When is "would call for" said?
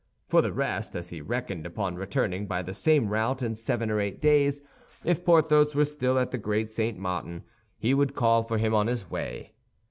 7.93-8.57